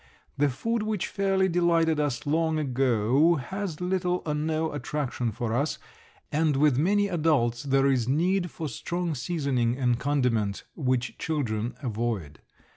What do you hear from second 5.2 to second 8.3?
for us, and with many adults there is